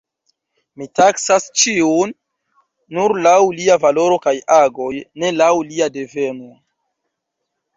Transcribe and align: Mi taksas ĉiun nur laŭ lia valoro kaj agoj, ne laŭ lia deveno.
Mi 0.81 0.85
taksas 0.99 1.43
ĉiun 1.63 2.13
nur 2.99 3.15
laŭ 3.27 3.35
lia 3.59 3.77
valoro 3.85 4.17
kaj 4.27 4.33
agoj, 4.59 4.91
ne 5.25 5.31
laŭ 5.43 5.53
lia 5.71 5.91
deveno. 5.99 6.51